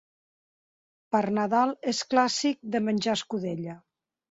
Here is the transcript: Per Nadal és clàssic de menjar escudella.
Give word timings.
Per 1.15 1.21
Nadal 1.39 1.75
és 1.93 2.01
clàssic 2.15 2.59
de 2.77 2.83
menjar 2.89 3.17
escudella. 3.21 3.79